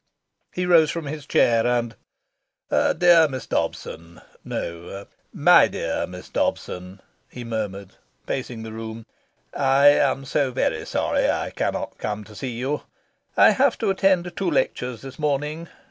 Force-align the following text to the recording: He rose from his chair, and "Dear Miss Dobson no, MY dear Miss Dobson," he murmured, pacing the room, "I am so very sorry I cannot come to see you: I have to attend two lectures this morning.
He 0.51 0.65
rose 0.65 0.89
from 0.89 1.05
his 1.05 1.27
chair, 1.27 1.63
and 1.67 1.95
"Dear 2.71 3.27
Miss 3.29 3.45
Dobson 3.45 4.19
no, 4.43 5.05
MY 5.31 5.67
dear 5.67 6.07
Miss 6.07 6.27
Dobson," 6.27 7.01
he 7.29 7.43
murmured, 7.43 7.97
pacing 8.25 8.63
the 8.63 8.71
room, 8.73 9.05
"I 9.53 9.89
am 9.89 10.25
so 10.25 10.49
very 10.49 10.87
sorry 10.87 11.29
I 11.29 11.51
cannot 11.51 11.99
come 11.99 12.23
to 12.23 12.33
see 12.33 12.53
you: 12.57 12.81
I 13.37 13.51
have 13.51 13.77
to 13.77 13.91
attend 13.91 14.35
two 14.35 14.49
lectures 14.49 15.03
this 15.03 15.19
morning. 15.19 15.67